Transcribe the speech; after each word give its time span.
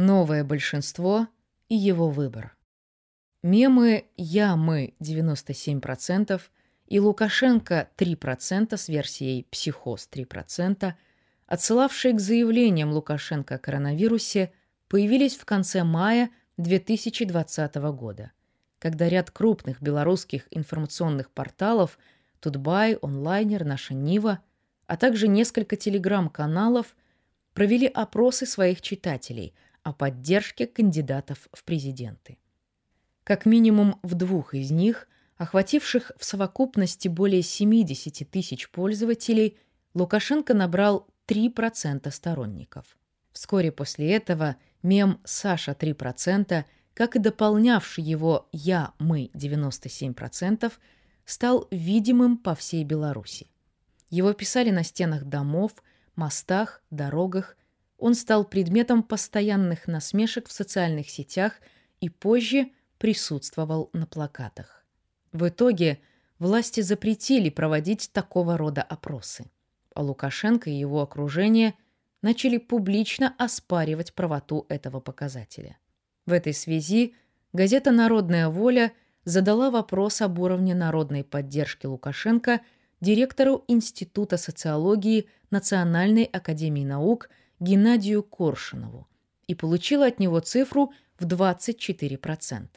Новое 0.00 0.44
большинство 0.44 1.26
и 1.68 1.74
его 1.74 2.08
выбор. 2.08 2.56
Мемы 3.42 4.04
«Я, 4.16 4.54
мы» 4.54 4.94
97% 5.00 6.40
и 6.86 7.00
Лукашенко 7.00 7.88
3% 7.96 8.76
с 8.76 8.88
версией 8.88 9.48
«Психоз» 9.50 10.08
3%, 10.12 10.94
отсылавшие 11.48 12.14
к 12.14 12.20
заявлениям 12.20 12.92
Лукашенко 12.92 13.56
о 13.56 13.58
коронавирусе, 13.58 14.52
появились 14.86 15.36
в 15.36 15.44
конце 15.44 15.82
мая 15.82 16.30
2020 16.58 17.74
года, 17.90 18.30
когда 18.78 19.08
ряд 19.08 19.32
крупных 19.32 19.82
белорусских 19.82 20.46
информационных 20.52 21.28
порталов 21.28 21.98
Тутбай, 22.38 22.94
Онлайнер, 23.02 23.64
Наша 23.64 23.94
Нива, 23.94 24.38
а 24.86 24.96
также 24.96 25.26
несколько 25.26 25.74
телеграм-каналов 25.74 26.94
провели 27.52 27.88
опросы 27.88 28.46
своих 28.46 28.80
читателей– 28.80 29.56
о 29.88 29.92
поддержке 29.92 30.66
кандидатов 30.66 31.48
в 31.52 31.64
президенты. 31.64 32.38
Как 33.24 33.46
минимум 33.46 33.98
в 34.02 34.14
двух 34.14 34.54
из 34.54 34.70
них, 34.70 35.08
охвативших 35.36 36.12
в 36.18 36.24
совокупности 36.24 37.08
более 37.08 37.42
70 37.42 38.30
тысяч 38.30 38.70
пользователей, 38.70 39.56
Лукашенко 39.94 40.52
набрал 40.52 41.08
3% 41.26 42.10
сторонников. 42.10 42.98
Вскоре 43.32 43.72
после 43.72 44.12
этого 44.12 44.56
мем 44.82 45.20
«Саша 45.24 45.72
3%», 45.72 46.64
как 46.94 47.16
и 47.16 47.18
дополнявший 47.18 48.04
его 48.04 48.48
«Я, 48.52 48.92
мы 48.98 49.30
97%», 49.34 50.72
стал 51.24 51.66
видимым 51.70 52.36
по 52.36 52.54
всей 52.54 52.84
Беларуси. 52.84 53.50
Его 54.10 54.32
писали 54.32 54.70
на 54.70 54.82
стенах 54.82 55.24
домов, 55.24 55.72
мостах, 56.16 56.82
дорогах 56.90 57.56
он 57.98 58.14
стал 58.14 58.44
предметом 58.44 59.02
постоянных 59.02 59.88
насмешек 59.88 60.48
в 60.48 60.52
социальных 60.52 61.10
сетях 61.10 61.54
и 62.00 62.08
позже 62.08 62.70
присутствовал 62.98 63.90
на 63.92 64.06
плакатах. 64.06 64.86
В 65.32 65.48
итоге 65.48 66.00
власти 66.38 66.80
запретили 66.80 67.50
проводить 67.50 68.10
такого 68.12 68.56
рода 68.56 68.82
опросы, 68.82 69.50
а 69.94 70.02
Лукашенко 70.02 70.70
и 70.70 70.74
его 70.74 71.02
окружение 71.02 71.74
начали 72.22 72.58
публично 72.58 73.34
оспаривать 73.36 74.14
правоту 74.14 74.64
этого 74.68 75.00
показателя. 75.00 75.76
В 76.24 76.32
этой 76.32 76.54
связи 76.54 77.14
газета 77.52 77.90
«Народная 77.90 78.48
воля» 78.48 78.92
задала 79.24 79.70
вопрос 79.70 80.22
об 80.22 80.38
уровне 80.38 80.74
народной 80.74 81.24
поддержки 81.24 81.86
Лукашенко 81.86 82.60
директору 83.00 83.64
Института 83.68 84.36
социологии 84.36 85.28
Национальной 85.50 86.24
академии 86.24 86.84
наук– 86.84 87.28
Геннадию 87.60 88.22
Коршунову 88.22 89.08
и 89.46 89.54
получила 89.54 90.06
от 90.06 90.20
него 90.20 90.40
цифру 90.40 90.92
в 91.18 91.26
24%. 91.26 92.68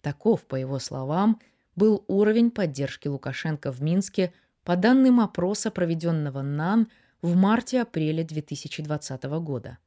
Таков, 0.00 0.44
по 0.44 0.56
его 0.56 0.78
словам, 0.78 1.40
был 1.76 2.04
уровень 2.08 2.50
поддержки 2.50 3.08
Лукашенко 3.08 3.72
в 3.72 3.82
Минске 3.82 4.32
по 4.62 4.76
данным 4.76 5.20
опроса, 5.20 5.70
проведенного 5.70 6.42
НАН 6.42 6.88
в 7.22 7.34
марте-апреле 7.36 8.22
2020 8.22 9.24
года. 9.24 9.78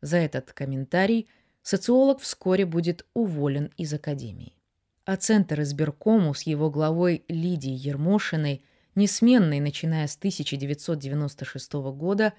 За 0.00 0.16
этот 0.16 0.52
комментарий 0.52 1.28
социолог 1.62 2.20
вскоре 2.20 2.66
будет 2.66 3.06
уволен 3.14 3.70
из 3.76 3.94
Академии. 3.94 4.56
А 5.04 5.16
Центр 5.16 5.60
избиркому 5.62 6.34
с 6.34 6.42
его 6.42 6.70
главой 6.70 7.24
Лидией 7.28 7.76
Ермошиной, 7.76 8.64
несменной 8.94 9.60
начиная 9.60 10.06
с 10.06 10.16
1996 10.16 11.72
года, 11.72 12.34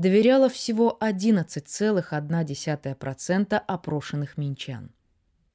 доверяла 0.00 0.48
всего 0.48 0.96
11,1% 1.00 3.62
опрошенных 3.66 4.38
минчан. 4.38 4.90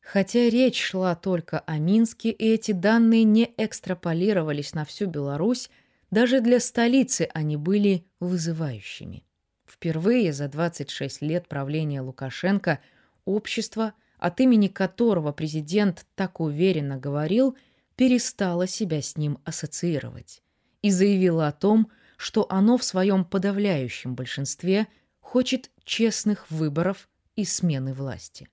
Хотя 0.02 0.50
речь 0.50 0.80
шла 0.80 1.16
только 1.16 1.60
о 1.60 1.78
Минске, 1.80 2.30
и 2.30 2.54
эти 2.54 2.72
данные 2.72 3.24
не 3.24 3.52
экстраполировались 3.58 4.76
на 4.76 4.86
всю 4.86 5.08
Беларусь, 5.08 5.72
даже 6.12 6.42
для 6.42 6.60
столицы 6.60 7.28
они 7.34 7.58
были 7.58 8.06
вызывающими. 8.20 9.26
Впервые 9.66 10.32
за 10.32 10.48
26 10.48 11.24
лет 11.24 11.48
правления 11.48 12.02
Лукашенко 12.02 12.80
общество, 13.26 13.94
от 14.20 14.40
имени 14.40 14.68
которого 14.68 15.32
президент 15.32 16.06
так 16.14 16.40
уверенно 16.40 16.98
говорил, 16.98 17.58
перестало 17.96 18.68
себя 18.68 19.02
с 19.02 19.18
ним 19.18 19.40
ассоциировать 19.44 20.44
и 20.84 20.92
заявило 20.92 21.48
о 21.48 21.52
том, 21.52 21.88
что 21.88 22.05
оно 22.50 22.78
в 22.78 22.84
своем 22.84 23.26
подавляющем 23.26 24.16
большинстве 24.16 24.88
хочет 25.20 25.72
честных 25.84 26.50
выборов 26.50 27.10
и 27.36 27.46
смены 27.46 27.94
власти. 27.94 28.50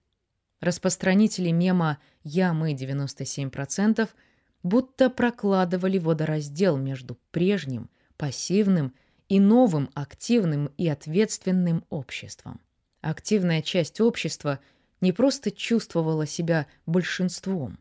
Распространители 0.60 1.50
мема 1.50 1.98
«Я, 2.22 2.52
мы 2.52 2.72
97%» 2.72 4.08
будто 4.62 5.10
прокладывали 5.10 5.98
водораздел 5.98 6.76
между 6.76 7.18
прежним, 7.30 7.90
пассивным 8.16 8.94
и 9.28 9.40
новым 9.40 9.90
активным 9.94 10.66
и 10.76 10.88
ответственным 10.88 11.84
обществом. 11.90 12.60
Активная 13.00 13.62
часть 13.62 14.00
общества 14.00 14.60
не 15.00 15.12
просто 15.12 15.50
чувствовала 15.50 16.26
себя 16.26 16.66
большинством, 16.86 17.78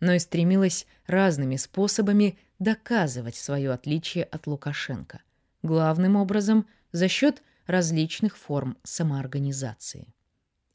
но 0.00 0.12
и 0.12 0.18
стремилась 0.18 0.86
разными 1.06 1.56
способами 1.56 2.38
доказывать 2.58 3.36
свое 3.36 3.72
отличие 3.72 4.24
от 4.24 4.46
Лукашенко, 4.46 5.22
главным 5.62 6.16
образом 6.16 6.66
за 6.92 7.08
счет 7.08 7.42
различных 7.66 8.36
форм 8.36 8.76
самоорганизации. 8.82 10.14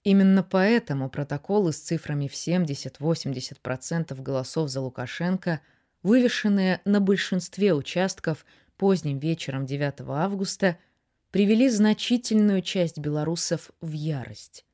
Именно 0.03 0.43
поэтому 0.43 1.09
протоколы 1.09 1.71
с 1.71 1.79
цифрами 1.79 2.27
в 2.27 2.33
70-80% 2.33 4.21
голосов 4.21 4.69
за 4.69 4.81
Лукашенко, 4.81 5.61
вывешенные 6.03 6.81
на 6.83 6.99
большинстве 6.99 7.73
участков 7.73 8.45
поздним 8.77 9.19
вечером 9.19 9.65
9 9.65 10.01
августа, 10.07 10.77
привели 11.31 11.69
значительную 11.69 12.61
часть 12.61 12.99
белорусов 12.99 13.71
в 13.81 13.91
ярость 13.91 14.65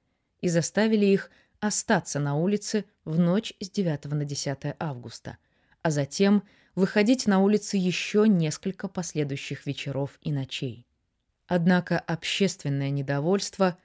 и 0.42 0.50
заставили 0.50 1.06
их 1.06 1.30
остаться 1.60 2.20
на 2.20 2.36
улице 2.36 2.86
в 3.06 3.20
ночь 3.20 3.54
с 3.60 3.70
9 3.70 4.06
на 4.06 4.26
10 4.26 4.76
августа, 4.80 5.38
а 5.84 5.92
затем 5.92 6.44
выходить 6.76 7.28
на 7.28 7.40
улицы 7.42 7.78
еще 7.78 8.28
несколько 8.28 8.88
последующих 8.88 9.66
вечеров 9.66 10.18
и 10.22 10.32
ночей. 10.32 10.86
Однако 11.48 12.00
общественное 12.00 12.90
недовольство 12.90 13.78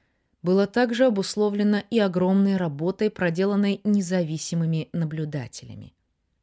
было 0.43 0.67
также 0.67 1.07
обусловлено 1.07 1.83
и 1.91 1.99
огромной 1.99 2.57
работой, 2.57 3.11
проделанной 3.11 3.81
независимыми 3.85 4.91
наблюдателями, 4.93 5.95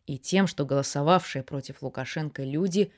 и 0.08 0.18
тем, 0.18 0.48
что 0.48 0.66
голосовавшие 0.66 1.44
против 1.44 1.84
Лукашенко 1.84 2.44
люди 2.44 2.92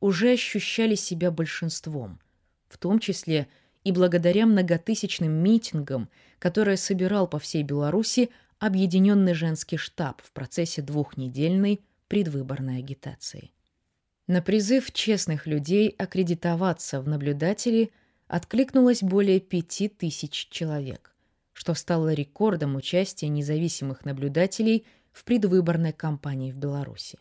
уже 0.00 0.32
ощущали 0.32 0.94
себя 0.94 1.30
большинством, 1.30 2.20
в 2.68 2.78
том 2.78 2.98
числе 2.98 3.48
и 3.84 3.92
благодаря 3.92 4.46
многотысячным 4.46 5.30
митингам, 5.30 6.08
которые 6.38 6.76
собирал 6.76 7.28
по 7.28 7.38
всей 7.38 7.62
Беларуси 7.62 8.30
Объединенный 8.58 9.34
женский 9.34 9.76
штаб 9.76 10.22
в 10.22 10.32
процессе 10.32 10.80
двухнедельной 10.80 11.82
предвыборной 12.08 12.78
агитации. 12.78 13.52
На 14.26 14.42
призыв 14.42 14.90
честных 14.92 15.46
людей 15.46 15.88
аккредитоваться 15.90 17.00
в 17.00 17.08
наблюдатели 17.08 17.92
откликнулось 18.26 19.02
более 19.02 19.40
пяти 19.40 19.88
тысяч 19.88 20.48
человек, 20.50 21.14
что 21.52 21.74
стало 21.74 22.12
рекордом 22.12 22.74
участия 22.74 23.28
независимых 23.28 24.04
наблюдателей 24.04 24.84
в 25.12 25.24
предвыборной 25.24 25.92
кампании 25.92 26.52
в 26.52 26.56
Беларуси. 26.56 27.18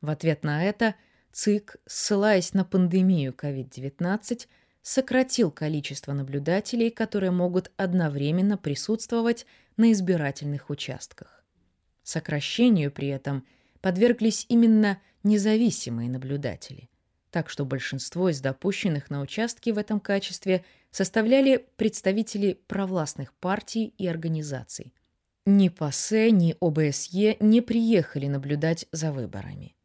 В 0.00 0.10
ответ 0.10 0.42
на 0.42 0.64
это 0.64 0.94
ЦИК, 1.32 1.76
ссылаясь 1.86 2.54
на 2.54 2.64
пандемию 2.64 3.32
COVID-19, 3.32 4.46
сократил 4.80 5.50
количество 5.50 6.12
наблюдателей, 6.12 6.90
которые 6.90 7.30
могут 7.30 7.72
одновременно 7.76 8.56
присутствовать 8.56 9.44
на 9.76 9.92
избирательных 9.92 10.70
участках. 10.70 11.44
Сокращению 12.02 12.90
при 12.90 13.08
этом 13.08 13.44
подверглись 13.86 14.46
именно 14.48 15.00
независимые 15.22 16.10
наблюдатели, 16.10 16.90
так 17.30 17.48
что 17.48 17.64
большинство 17.64 18.28
из 18.30 18.40
допущенных 18.40 19.10
на 19.10 19.20
участке 19.20 19.72
в 19.72 19.78
этом 19.78 20.00
качестве 20.00 20.64
составляли 20.90 21.64
представители 21.76 22.58
провластных 22.66 23.32
партий 23.34 23.94
и 23.96 24.08
организаций. 24.08 24.92
Ни 25.44 25.68
ПАСЕ, 25.68 26.32
ни 26.32 26.56
ОБСЕ 26.60 27.36
не 27.38 27.60
приехали 27.60 28.26
наблюдать 28.26 28.86
за 28.90 29.12
выборами. 29.12 29.76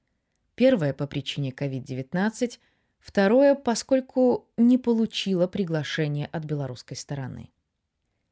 Первое 0.55 0.93
по 0.93 1.05
причине 1.05 1.51
COVID-19, 1.51 2.57
второе, 2.97 3.53
поскольку 3.53 4.49
не 4.57 4.79
получило 4.79 5.45
приглашение 5.45 6.25
от 6.25 6.45
белорусской 6.45 6.97
стороны. 6.97 7.51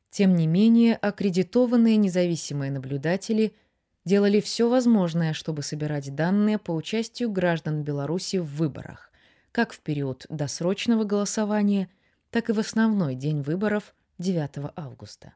Тем 0.10 0.33
не 0.33 0.48
менее, 0.48 0.95
аккредитованные 0.95 1.98
независимые 1.98 2.71
наблюдатели– 2.71 3.54
делали 4.05 4.39
все 4.39 4.69
возможное, 4.69 5.33
чтобы 5.33 5.63
собирать 5.63 6.13
данные 6.15 6.57
по 6.57 6.71
участию 6.71 7.31
граждан 7.31 7.83
Беларуси 7.83 8.37
в 8.37 8.45
выборах, 8.45 9.11
как 9.51 9.73
в 9.73 9.79
период 9.79 10.25
досрочного 10.29 11.03
голосования, 11.03 11.89
так 12.29 12.49
и 12.49 12.53
в 12.53 12.59
основной 12.59 13.15
день 13.15 13.41
выборов 13.41 13.95
9 14.17 14.71
августа. 14.75 15.33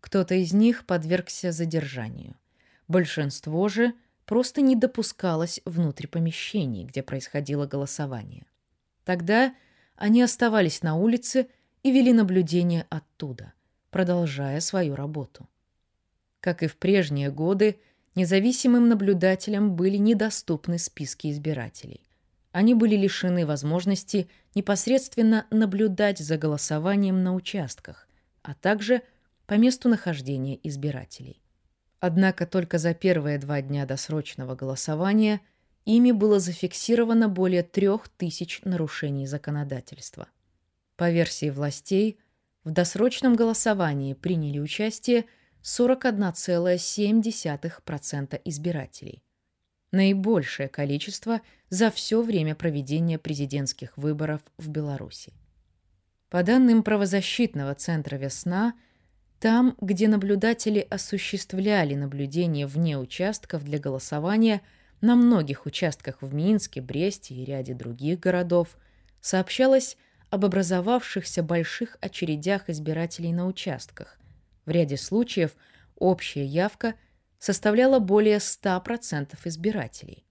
Кто-то 0.00 0.34
из 0.34 0.52
них 0.52 0.84
подвергся 0.86 1.52
задержанию. 1.52 2.36
Большинство 2.88 3.68
же 3.68 3.94
просто 4.24 4.60
не 4.60 4.74
допускалось 4.74 5.60
внутрь 5.64 6.06
помещений, 6.06 6.84
где 6.84 7.02
происходило 7.02 7.66
голосование. 7.66 8.46
Тогда 9.04 9.54
они 9.96 10.22
оставались 10.22 10.82
на 10.82 10.96
улице 10.96 11.48
и 11.82 11.90
вели 11.92 12.12
наблюдение 12.12 12.86
оттуда, 12.90 13.52
продолжая 13.90 14.60
свою 14.60 14.94
работу. 14.94 15.48
Как 16.42 16.64
и 16.64 16.66
в 16.66 16.76
прежние 16.76 17.30
годы, 17.30 17.78
независимым 18.16 18.88
наблюдателям 18.88 19.76
были 19.76 19.96
недоступны 19.96 20.76
списки 20.76 21.30
избирателей. 21.30 22.02
Они 22.50 22.74
были 22.74 22.96
лишены 22.96 23.46
возможности 23.46 24.28
непосредственно 24.56 25.46
наблюдать 25.50 26.18
за 26.18 26.36
голосованием 26.36 27.22
на 27.22 27.32
участках, 27.34 28.08
а 28.42 28.54
также 28.54 29.02
по 29.46 29.54
месту 29.54 29.88
нахождения 29.88 30.58
избирателей. 30.64 31.40
Однако 32.00 32.44
только 32.44 32.78
за 32.78 32.92
первые 32.92 33.38
два 33.38 33.62
дня 33.62 33.86
досрочного 33.86 34.56
голосования 34.56 35.40
ими 35.84 36.10
было 36.10 36.40
зафиксировано 36.40 37.28
более 37.28 37.62
трех 37.62 38.08
тысяч 38.08 38.62
нарушений 38.64 39.28
законодательства. 39.28 40.26
По 40.96 41.08
версии 41.08 41.50
властей, 41.50 42.18
в 42.64 42.72
досрочном 42.72 43.36
голосовании 43.36 44.14
приняли 44.14 44.58
участие 44.58 45.26
41,7% 45.62 48.40
избирателей. 48.44 49.22
Наибольшее 49.92 50.68
количество 50.68 51.40
за 51.68 51.90
все 51.90 52.22
время 52.22 52.54
проведения 52.54 53.18
президентских 53.18 53.96
выборов 53.96 54.40
в 54.58 54.68
Беларуси. 54.68 55.32
По 56.30 56.42
данным 56.42 56.82
правозащитного 56.82 57.74
центра 57.74 58.16
«Весна», 58.16 58.74
там, 59.38 59.76
где 59.80 60.08
наблюдатели 60.08 60.86
осуществляли 60.88 61.94
наблюдение 61.94 62.66
вне 62.66 62.96
участков 62.96 63.64
для 63.64 63.78
голосования 63.78 64.62
на 65.00 65.16
многих 65.16 65.66
участках 65.66 66.22
в 66.22 66.32
Минске, 66.32 66.80
Бресте 66.80 67.34
и 67.34 67.44
ряде 67.44 67.74
других 67.74 68.20
городов, 68.20 68.78
сообщалось 69.20 69.98
об 70.30 70.46
образовавшихся 70.46 71.42
больших 71.42 71.98
очередях 72.00 72.70
избирателей 72.70 73.32
на 73.32 73.46
участках. 73.46 74.16
В 74.66 74.70
ряде 74.70 74.96
случаев 74.96 75.56
общая 75.96 76.44
явка 76.44 76.94
составляла 77.38 77.98
более 77.98 78.38
100% 78.38 79.36
избирателей. 79.44 80.24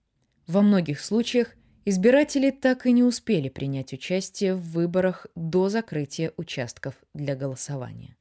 Во 0.47 0.61
многих 0.61 0.99
случаях 1.01 1.55
избиратели 1.85 2.51
так 2.51 2.85
и 2.85 2.91
не 2.91 3.03
успели 3.03 3.49
принять 3.49 3.93
участие 3.93 4.55
в 4.55 4.61
выборах 4.71 5.27
до 5.35 5.69
закрытия 5.69 6.33
участков 6.37 6.95
для 7.13 7.35
голосования. 7.35 8.15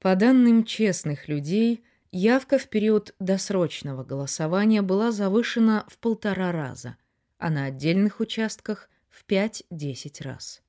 По 0.00 0.16
данным 0.16 0.64
честных 0.64 1.28
людей, 1.28 1.84
явка 2.10 2.58
в 2.58 2.68
период 2.68 3.14
досрочного 3.18 4.04
голосования 4.04 4.82
была 4.82 5.12
завышена 5.12 5.86
в 5.88 5.98
полтора 5.98 6.52
раза, 6.52 6.96
а 7.38 7.50
на 7.50 7.66
отдельных 7.66 8.20
участках 8.20 8.88
в 9.08 9.24
5-10 9.26 10.22
раз. 10.22 10.62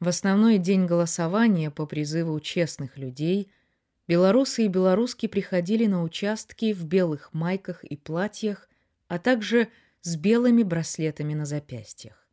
В 0.00 0.08
основной 0.08 0.58
день 0.58 0.84
голосования 0.84 1.70
по 1.70 1.86
призыву 1.86 2.38
честных 2.40 2.98
людей 2.98 3.50
белорусы 4.08 4.64
и 4.64 4.68
белоруски 4.68 5.26
приходили 5.26 5.86
на 5.86 6.02
участки 6.02 6.72
в 6.72 6.84
белых 6.84 7.32
майках 7.32 7.84
и 7.84 7.96
платьях, 7.96 8.68
а 9.08 9.18
также 9.18 9.68
с 10.02 10.16
белыми 10.16 10.62
браслетами 10.62 11.34
на 11.34 11.46
запястьях. 11.46 12.26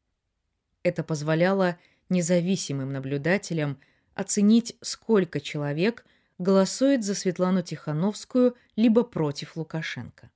Это 0.84 1.04
позволяло 1.04 1.78
независимым 2.10 2.92
наблюдателям– 2.92 3.80
оценить, 4.16 4.75
сколько 4.81 5.40
человек 5.40 6.06
голосует 6.38 7.04
за 7.04 7.16
Светлану 7.16 7.62
Тихановскую 7.62 8.56
либо 8.75 9.04
против 9.04 9.56
Лукашенко. 9.56 10.31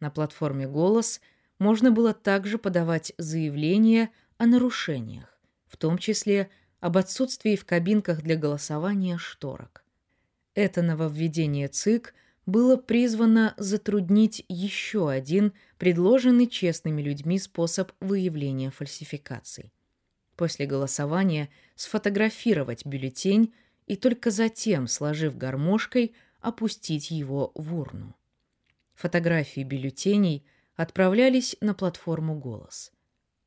На 0.00 0.10
платформе 0.10 0.66
«Голос» 0.66 1.20
можно 1.58 1.90
было 1.90 2.14
также 2.14 2.58
подавать 2.58 3.12
заявления 3.18 4.10
о 4.38 4.46
нарушениях, 4.46 5.38
в 5.66 5.76
том 5.76 5.98
числе 5.98 6.50
об 6.80 6.96
отсутствии 6.96 7.56
в 7.56 7.66
кабинках 7.66 8.22
для 8.22 8.36
голосования 8.36 9.18
шторок. 9.18 9.79
Это 10.54 10.82
нововведение 10.82 11.68
ЦИК 11.68 12.14
было 12.46 12.76
призвано 12.76 13.54
затруднить 13.56 14.44
еще 14.48 15.10
один 15.10 15.52
предложенный 15.78 16.46
честными 16.46 17.02
людьми 17.02 17.38
способ 17.38 17.92
выявления 18.00 18.70
фальсификаций 18.70 19.72
после 20.40 20.64
голосования 20.64 21.50
сфотографировать 21.74 22.86
бюллетень 22.86 23.52
и 23.86 23.94
только 23.94 24.30
затем, 24.30 24.88
сложив 24.88 25.36
гармошкой, 25.36 26.14
опустить 26.40 27.10
его 27.10 27.52
в 27.54 27.76
урну. 27.76 28.16
Фотографии 28.94 29.62
бюллетеней 29.62 30.46
отправлялись 30.76 31.58
на 31.60 31.74
платформу 31.74 32.38
«Голос». 32.38 32.90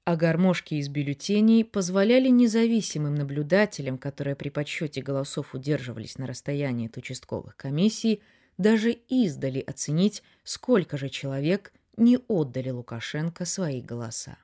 А 0.05 0.17
гармошки 0.17 0.75
из 0.75 0.89
бюллетеней 0.89 1.63
позволяли 1.63 2.27
независимым 2.27 3.15
наблюдателям, 3.15 3.97
которые 3.97 4.35
при 4.35 4.49
подсчете 4.49 5.01
голосов 5.01 5.55
удерживались 5.55 6.17
на 6.17 6.27
расстоянии 6.27 6.87
от 6.87 6.97
участковых 6.97 7.55
комиссий, 7.55 8.21
даже 8.57 8.91
издали 8.91 9.59
оценить, 9.59 10.21
сколько 10.43 10.97
же 10.97 11.09
человек 11.09 11.71
не 11.95 12.17
отдали 12.27 12.69
Лукашенко 12.69 13.45
свои 13.45 13.81
голоса. 13.81 14.37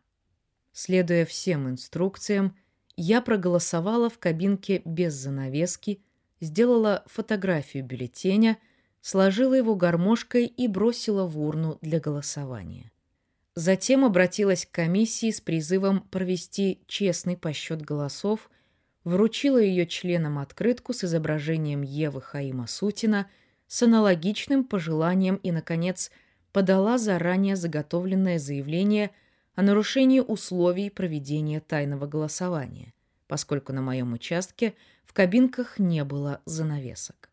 Следуя 0.71 1.25
всем 1.25 1.69
инструкциям, 1.69 2.55
я 2.95 3.21
проголосовала 3.21 4.09
в 4.09 4.17
кабинке 4.17 4.81
без 4.85 5.13
занавески, 5.13 6.01
сделала 6.39 7.03
фотографию 7.07 7.83
бюллетеня, 7.83 8.57
сложила 9.01 9.55
его 9.55 9.75
гармошкой 9.75 10.45
и 10.45 10.67
бросила 10.69 11.25
в 11.25 11.37
урну 11.37 11.77
для 11.81 11.99
голосования. 11.99 12.91
Затем 13.59 14.05
обратилась 14.05 14.65
к 14.65 14.71
комиссии 14.71 15.31
с 15.31 15.41
призывом 15.41 15.99
провести 15.99 16.81
честный 16.87 17.35
посчет 17.35 17.81
голосов, 17.81 18.49
вручила 19.03 19.57
ее 19.57 19.85
членам 19.85 20.39
открытку 20.39 20.93
с 20.93 21.03
изображением 21.03 21.81
Евы 21.81 22.21
Хаима 22.21 22.67
Сутина 22.67 23.29
с 23.67 23.83
аналогичным 23.83 24.63
пожеланием 24.63 25.35
и, 25.35 25.51
наконец, 25.51 26.09
подала 26.53 26.97
заранее 26.97 27.57
заготовленное 27.57 28.39
заявление– 28.39 29.11
о 29.55 29.61
нарушении 29.61 30.21
условий 30.21 30.89
проведения 30.89 31.59
тайного 31.59 32.07
голосования, 32.07 32.93
поскольку 33.27 33.73
на 33.73 33.81
моем 33.81 34.13
участке 34.13 34.73
в 35.03 35.11
кабинках 35.11 35.79
не 35.79 36.05
было 36.05 36.39
занавесок. 36.45 37.28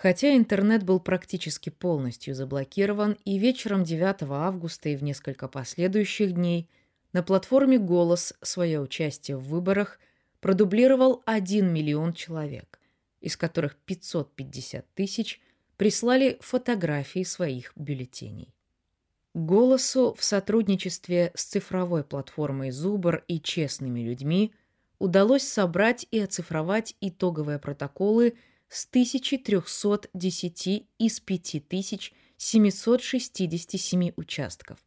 Хотя 0.00 0.34
интернет 0.34 0.82
был 0.82 0.98
практически 0.98 1.68
полностью 1.68 2.34
заблокирован, 2.34 3.18
и 3.26 3.38
вечером 3.38 3.84
9 3.84 4.22
августа 4.30 4.88
и 4.88 4.96
в 4.96 5.02
несколько 5.02 5.46
последующих 5.46 6.32
дней 6.32 6.70
на 7.12 7.22
платформе 7.22 7.78
«Голос» 7.78 8.32
свое 8.40 8.80
участие 8.80 9.36
в 9.36 9.42
выборах 9.42 10.00
продублировал 10.40 11.22
1 11.26 11.70
миллион 11.70 12.14
человек, 12.14 12.80
из 13.20 13.36
которых 13.36 13.76
550 13.76 14.86
тысяч 14.94 15.38
прислали 15.76 16.38
фотографии 16.40 17.22
своих 17.22 17.72
бюллетеней. 17.76 18.54
Голосу 19.34 20.16
в 20.18 20.24
сотрудничестве 20.24 21.30
с 21.34 21.44
цифровой 21.44 22.04
платформой 22.04 22.70
Зубр 22.70 23.22
и 23.28 23.38
честными 23.38 24.00
людьми 24.00 24.54
удалось 24.98 25.46
собрать 25.46 26.06
и 26.10 26.20
оцифровать 26.20 26.96
итоговые 27.02 27.58
протоколы 27.58 28.38
с 28.70 28.86
1310 28.86 30.86
из 30.98 31.20
5767 31.20 34.12
участков, 34.16 34.78